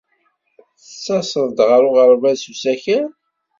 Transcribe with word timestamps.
Tettased-d 0.81 1.57
ɣer 1.69 1.81
uɣerbaz 1.89 2.37
s 2.41 2.45
usakal? 2.51 3.07